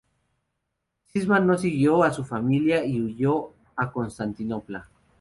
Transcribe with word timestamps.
Sisman 1.09 1.45
no 1.45 1.59
siguió 1.59 2.01
a 2.03 2.09
su 2.11 2.23
familia 2.25 2.83
y 2.83 2.99
huyó 2.99 3.53
a 3.75 3.91
Constantinopla. 3.91 4.89